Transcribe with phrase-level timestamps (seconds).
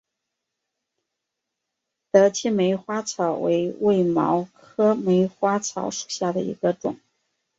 [2.09, 6.99] 德钦梅花草为卫矛科梅花草属下的一个种。